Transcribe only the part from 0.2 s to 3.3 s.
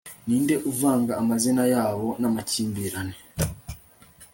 Ninde uvanga amazina yabo namakimbirane